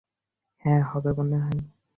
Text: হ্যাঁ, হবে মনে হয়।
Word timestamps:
হ্যাঁ, 0.65 0.81
হবে 0.83 1.11
মনে 1.13 1.37
হয়। 1.37 1.59